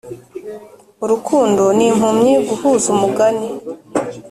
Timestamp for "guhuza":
2.47-2.85